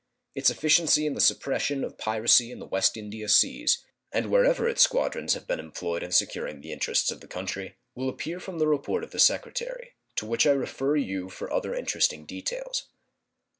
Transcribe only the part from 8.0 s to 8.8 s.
appear from the